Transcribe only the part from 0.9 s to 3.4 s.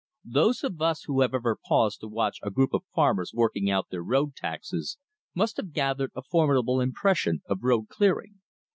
who have ever paused to watch a group of farmers